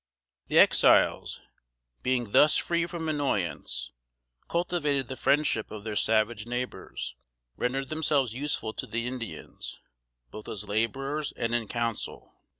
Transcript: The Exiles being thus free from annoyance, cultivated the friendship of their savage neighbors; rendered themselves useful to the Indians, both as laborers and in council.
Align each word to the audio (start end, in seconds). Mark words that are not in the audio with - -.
The 0.47 0.57
Exiles 0.57 1.41
being 2.01 2.31
thus 2.31 2.57
free 2.57 2.87
from 2.87 3.07
annoyance, 3.07 3.91
cultivated 4.49 5.09
the 5.09 5.15
friendship 5.15 5.69
of 5.69 5.83
their 5.83 5.95
savage 5.95 6.47
neighbors; 6.47 7.15
rendered 7.55 7.89
themselves 7.89 8.33
useful 8.33 8.73
to 8.73 8.87
the 8.87 9.05
Indians, 9.05 9.79
both 10.31 10.47
as 10.49 10.67
laborers 10.67 11.31
and 11.33 11.53
in 11.53 11.67
council. 11.67 12.33